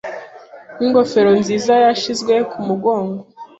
n'ingofero 0.77 1.31
nziza 1.41 1.73
yashizwe 1.83 2.33
kumugongo. 2.51 3.21